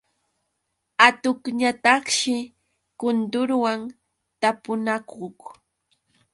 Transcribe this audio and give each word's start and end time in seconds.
Atuqñataqshi 1.07 2.35
kundurwan 2.99 3.81
tapunakuq. 4.41 5.39